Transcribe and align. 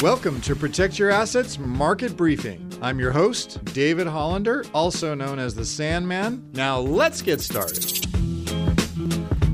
Welcome 0.00 0.40
to 0.42 0.56
Protect 0.56 0.98
Your 0.98 1.10
Assets 1.10 1.58
Market 1.58 2.16
Briefing. 2.16 2.72
I'm 2.80 2.98
your 2.98 3.10
host, 3.10 3.62
David 3.74 4.06
Hollander, 4.06 4.64
also 4.72 5.14
known 5.14 5.38
as 5.38 5.54
the 5.54 5.64
Sandman. 5.64 6.48
Now 6.54 6.78
let's 6.78 7.20
get 7.20 7.42
started. 7.42 8.06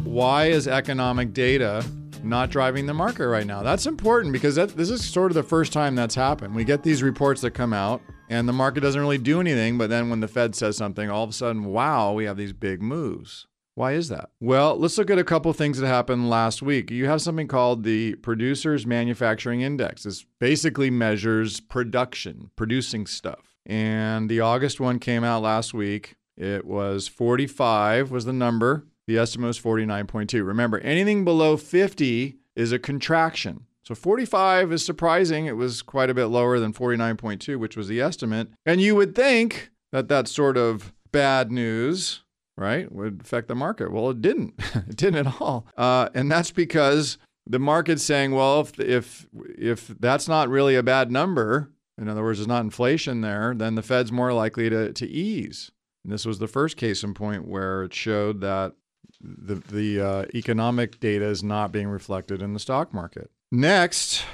Why 0.04 0.46
is 0.46 0.68
economic 0.68 1.32
data 1.32 1.84
not 2.22 2.50
driving 2.50 2.86
the 2.86 2.94
market 2.94 3.26
right 3.26 3.46
now? 3.46 3.64
That's 3.64 3.86
important 3.86 4.32
because 4.32 4.54
that, 4.54 4.76
this 4.76 4.90
is 4.90 5.04
sort 5.04 5.32
of 5.32 5.34
the 5.34 5.42
first 5.42 5.72
time 5.72 5.96
that's 5.96 6.14
happened. 6.14 6.54
We 6.54 6.62
get 6.62 6.84
these 6.84 7.02
reports 7.02 7.40
that 7.40 7.50
come 7.52 7.72
out 7.72 8.02
and 8.28 8.48
the 8.48 8.52
market 8.52 8.82
doesn't 8.82 9.00
really 9.00 9.18
do 9.18 9.40
anything, 9.40 9.78
but 9.78 9.90
then 9.90 10.10
when 10.10 10.20
the 10.20 10.28
Fed 10.28 10.54
says 10.54 10.76
something, 10.76 11.10
all 11.10 11.24
of 11.24 11.30
a 11.30 11.32
sudden, 11.32 11.64
wow, 11.64 12.12
we 12.12 12.24
have 12.24 12.36
these 12.36 12.52
big 12.52 12.80
moves. 12.80 13.48
Why 13.76 13.92
is 13.92 14.08
that? 14.08 14.30
Well, 14.40 14.76
let's 14.76 14.96
look 14.98 15.10
at 15.10 15.18
a 15.18 15.24
couple 15.24 15.52
things 15.52 15.78
that 15.78 15.86
happened 15.86 16.30
last 16.30 16.62
week. 16.62 16.90
You 16.90 17.06
have 17.06 17.20
something 17.20 17.48
called 17.48 17.82
the 17.82 18.14
Producers 18.16 18.86
Manufacturing 18.86 19.62
Index. 19.62 20.04
This 20.04 20.24
basically 20.38 20.90
measures 20.90 21.58
production, 21.58 22.50
producing 22.54 23.06
stuff. 23.06 23.56
And 23.66 24.30
the 24.30 24.40
August 24.40 24.78
one 24.78 25.00
came 25.00 25.24
out 25.24 25.42
last 25.42 25.74
week. 25.74 26.14
It 26.36 26.64
was 26.64 27.08
45 27.08 28.10
was 28.10 28.24
the 28.24 28.32
number. 28.32 28.86
The 29.06 29.18
estimate 29.18 29.48
was 29.48 29.60
49.2. 29.60 30.46
Remember, 30.46 30.78
anything 30.80 31.24
below 31.24 31.56
50 31.56 32.38
is 32.54 32.72
a 32.72 32.78
contraction. 32.78 33.66
So 33.82 33.94
45 33.94 34.72
is 34.72 34.84
surprising. 34.84 35.46
It 35.46 35.56
was 35.56 35.82
quite 35.82 36.10
a 36.10 36.14
bit 36.14 36.26
lower 36.26 36.58
than 36.58 36.72
49.2, 36.72 37.58
which 37.58 37.76
was 37.76 37.88
the 37.88 38.00
estimate. 38.00 38.48
And 38.64 38.80
you 38.80 38.94
would 38.94 39.14
think 39.14 39.70
that 39.92 40.08
that 40.08 40.26
sort 40.28 40.56
of 40.56 40.92
bad 41.12 41.52
news 41.52 42.23
right, 42.56 42.90
would 42.90 43.20
affect 43.22 43.48
the 43.48 43.54
market. 43.54 43.92
Well, 43.92 44.10
it 44.10 44.22
didn't. 44.22 44.54
it 44.74 44.96
didn't 44.96 45.26
at 45.26 45.40
all. 45.40 45.66
Uh, 45.76 46.08
and 46.14 46.30
that's 46.30 46.50
because 46.50 47.18
the 47.46 47.58
market's 47.58 48.02
saying, 48.02 48.32
well, 48.32 48.60
if, 48.60 48.78
if, 48.80 49.26
if 49.58 49.88
that's 49.88 50.28
not 50.28 50.48
really 50.48 50.76
a 50.76 50.82
bad 50.82 51.10
number, 51.10 51.70
in 51.98 52.08
other 52.08 52.22
words, 52.22 52.38
there's 52.38 52.48
not 52.48 52.64
inflation 52.64 53.20
there, 53.20 53.54
then 53.54 53.74
the 53.74 53.82
Fed's 53.82 54.12
more 54.12 54.32
likely 54.32 54.70
to, 54.70 54.92
to 54.92 55.06
ease. 55.06 55.70
And 56.04 56.12
this 56.12 56.26
was 56.26 56.38
the 56.38 56.48
first 56.48 56.76
case 56.76 57.02
in 57.02 57.14
point 57.14 57.46
where 57.46 57.84
it 57.84 57.94
showed 57.94 58.40
that 58.40 58.74
the, 59.20 59.54
the 59.54 60.00
uh, 60.00 60.24
economic 60.34 61.00
data 61.00 61.24
is 61.24 61.42
not 61.42 61.72
being 61.72 61.88
reflected 61.88 62.42
in 62.42 62.52
the 62.52 62.60
stock 62.60 62.92
market. 62.92 63.30
Next, 63.50 64.24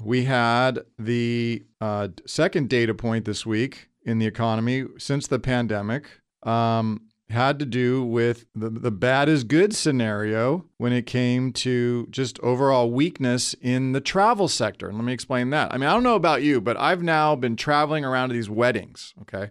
we 0.00 0.24
had 0.24 0.80
the 0.98 1.64
uh, 1.80 2.08
second 2.26 2.68
data 2.68 2.94
point 2.94 3.24
this 3.24 3.46
week 3.46 3.88
in 4.04 4.18
the 4.18 4.26
economy 4.26 4.86
since 4.98 5.26
the 5.26 5.38
pandemic. 5.38 6.06
Um, 6.42 7.08
had 7.32 7.58
to 7.58 7.66
do 7.66 8.04
with 8.04 8.46
the, 8.54 8.70
the 8.70 8.90
bad 8.90 9.28
is 9.28 9.44
good 9.44 9.74
scenario 9.74 10.64
when 10.78 10.92
it 10.92 11.06
came 11.06 11.52
to 11.52 12.06
just 12.10 12.38
overall 12.40 12.90
weakness 12.90 13.54
in 13.60 13.92
the 13.92 14.00
travel 14.00 14.48
sector. 14.48 14.88
And 14.88 14.96
let 14.96 15.04
me 15.04 15.12
explain 15.12 15.50
that. 15.50 15.72
I 15.72 15.78
mean, 15.78 15.88
I 15.88 15.92
don't 15.92 16.02
know 16.02 16.14
about 16.14 16.42
you, 16.42 16.60
but 16.60 16.78
I've 16.78 17.02
now 17.02 17.34
been 17.34 17.56
traveling 17.56 18.04
around 18.04 18.28
to 18.28 18.34
these 18.34 18.50
weddings, 18.50 19.14
okay? 19.22 19.50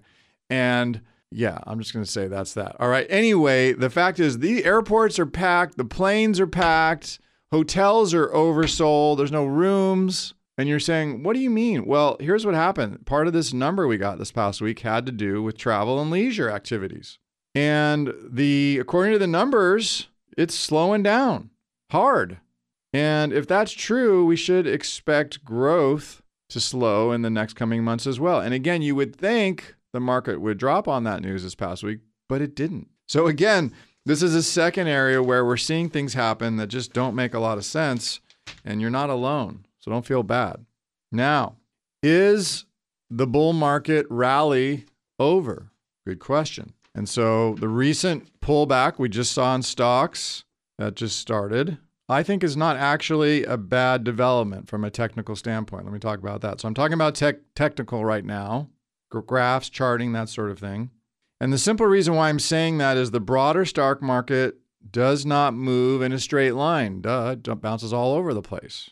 And 0.50 1.02
yeah, 1.32 1.60
I'm 1.66 1.80
just 1.80 1.94
going 1.94 2.06
to 2.06 2.12
say 2.12 2.28
that's 2.28 2.54
that. 2.56 2.76
All 2.80 2.90
right. 2.90 3.08
Anyway, 3.10 3.74
the 3.74 3.90
fact 3.90 4.20
is 4.20 4.40
the 4.40 4.66
airports 4.66 5.18
are 5.18 5.26
packed, 5.26 5.78
the 5.78 5.86
planes 5.86 6.40
are 6.40 6.48
packed, 6.48 7.20
hotels 7.52 8.14
are 8.14 8.28
oversold, 8.30 9.18
there's 9.18 9.32
no 9.32 9.46
rooms. 9.46 10.34
And 10.58 10.68
you're 10.68 10.80
saying, 10.80 11.24
what 11.24 11.34
do 11.34 11.40
you 11.40 11.50
mean? 11.50 11.86
Well, 11.86 12.18
here's 12.20 12.46
what 12.46 12.54
happened. 12.54 13.06
Part 13.06 13.26
of 13.26 13.34
this 13.34 13.54
number 13.54 13.88
we 13.88 13.98
got 13.98 14.20
this 14.20 14.32
past 14.32 14.62
week 14.62 14.82
had 14.82 15.06
to 15.06 15.12
do 15.12 15.42
with 15.42 15.58
travel 15.58 16.00
and 16.00 16.12
leisure 16.12 16.52
activities. 16.52 17.18
And 17.54 18.14
the 18.24 18.80
according 18.80 19.14
to 19.14 19.20
the 19.20 19.28
numbers, 19.28 20.08
it's 20.38 20.56
slowing 20.56 21.04
down 21.04 21.50
hard. 21.92 22.38
And 22.94 23.32
if 23.32 23.48
that's 23.48 23.72
true, 23.72 24.26
we 24.26 24.36
should 24.36 24.68
expect 24.68 25.44
growth 25.44 26.22
to 26.50 26.60
slow 26.60 27.12
in 27.12 27.22
the 27.22 27.30
next 27.30 27.54
coming 27.54 27.84
months 27.84 28.06
as 28.06 28.20
well. 28.20 28.42
And 28.42 28.54
again, 28.54 28.82
you 28.82 28.96
would 28.96 29.16
think 29.16 29.76
the 29.94 30.00
market 30.00 30.42
would 30.42 30.58
drop 30.58 30.88
on 30.88 31.04
that 31.04 31.22
news 31.22 31.44
this 31.44 31.56
past 31.56 31.84
week, 31.84 32.00
but 32.28 32.42
it 32.42 32.56
didn't. 32.56 32.90
So 33.08 33.28
again, 33.28 33.74
this 34.06 34.22
is 34.22 34.36
a 34.36 34.44
second 34.44 34.88
area 34.88 35.22
where 35.22 35.46
we're 35.46 35.58
seeing 35.58 35.90
things 35.90 36.14
happen 36.14 36.58
that 36.58 36.68
just 36.68 36.92
don't 36.92 37.16
make 37.16 37.34
a 37.34 37.40
lot 37.40 37.58
of 37.58 37.66
sense, 37.66 38.20
and 38.66 38.82
you're 38.82 38.90
not 38.90 39.10
alone. 39.10 39.66
So 39.80 39.92
don't 39.92 40.06
feel 40.06 40.24
bad. 40.24 40.66
Now, 41.12 41.56
is 42.02 42.66
the 43.10 43.28
bull 43.28 43.54
market 43.54 44.06
rally 44.10 44.86
over? 45.20 45.72
Good 46.06 46.20
question. 46.20 46.74
And 46.94 47.08
so 47.08 47.56
the 47.56 47.70
recent 47.70 48.40
pullback 48.42 49.00
we 49.00 49.10
just 49.10 49.32
saw 49.32 49.56
in 49.56 49.62
stocks 49.62 50.44
that 50.78 50.96
just 50.96 51.18
started, 51.18 51.78
I 52.10 52.24
think 52.24 52.44
is 52.44 52.58
not 52.58 52.76
actually 52.76 53.46
a 53.46 53.58
bad 53.58 54.04
development 54.04 54.68
from 54.68 54.84
a 54.84 54.92
technical 54.92 55.36
standpoint. 55.36 55.86
Let 55.86 55.94
me 55.94 56.00
talk 56.00 56.20
about 56.20 56.42
that. 56.42 56.60
So 56.60 56.68
I'm 56.68 56.74
talking 56.74 56.94
about 56.94 57.16
tech, 57.16 57.38
technical 57.56 58.04
right 58.04 58.26
now, 58.26 58.70
graphs, 59.10 59.70
charting, 59.70 60.12
that 60.14 60.30
sort 60.30 60.52
of 60.52 60.60
thing. 60.60 60.90
And 61.40 61.52
the 61.52 61.58
simple 61.58 61.86
reason 61.86 62.14
why 62.16 62.30
I'm 62.30 62.40
saying 62.40 62.78
that 62.78 62.98
is 62.98 63.12
the 63.12 63.20
broader 63.20 63.66
stock 63.66 64.02
market 64.02 64.58
does 64.90 65.26
not 65.26 65.54
move 65.54 66.02
in 66.02 66.12
a 66.12 66.20
straight 66.20 66.54
line. 66.54 67.02
Duh, 67.02 67.36
it 67.38 67.62
bounces 67.62 67.94
all 67.94 68.14
over 68.14 68.34
the 68.34 68.42
place. 68.42 68.90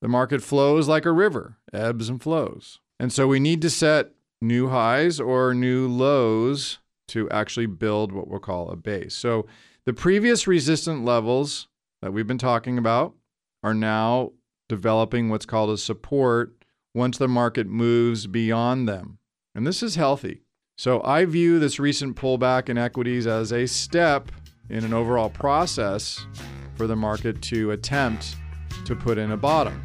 The 0.00 0.08
market 0.08 0.42
flows 0.42 0.88
like 0.88 1.04
a 1.04 1.12
river, 1.12 1.58
ebbs 1.72 2.08
and 2.08 2.22
flows. 2.22 2.80
And 2.98 3.12
so 3.12 3.26
we 3.26 3.40
need 3.40 3.60
to 3.62 3.70
set 3.70 4.12
new 4.40 4.68
highs 4.68 5.20
or 5.20 5.54
new 5.54 5.88
lows 5.88 6.78
to 7.10 7.28
actually 7.30 7.66
build 7.66 8.12
what 8.12 8.28
we'll 8.28 8.40
call 8.40 8.70
a 8.70 8.76
base. 8.76 9.14
So 9.14 9.46
the 9.84 9.92
previous 9.92 10.46
resistant 10.46 11.04
levels 11.04 11.68
that 12.02 12.12
we've 12.12 12.26
been 12.26 12.38
talking 12.38 12.78
about 12.78 13.14
are 13.62 13.74
now 13.74 14.32
developing 14.68 15.28
what's 15.28 15.46
called 15.46 15.70
a 15.70 15.78
support 15.78 16.54
once 16.94 17.18
the 17.18 17.28
market 17.28 17.66
moves 17.66 18.26
beyond 18.26 18.88
them. 18.88 19.18
And 19.54 19.66
this 19.66 19.82
is 19.82 19.96
healthy. 19.96 20.42
So 20.78 21.02
I 21.02 21.24
view 21.24 21.58
this 21.58 21.78
recent 21.78 22.16
pullback 22.16 22.68
in 22.68 22.78
equities 22.78 23.26
as 23.26 23.52
a 23.52 23.66
step 23.66 24.32
in 24.70 24.84
an 24.84 24.94
overall 24.94 25.28
process 25.28 26.24
for 26.76 26.86
the 26.86 26.96
market 26.96 27.42
to 27.42 27.72
attempt 27.72 28.36
to 28.86 28.96
put 28.96 29.18
in 29.18 29.32
a 29.32 29.36
bottom. 29.36 29.84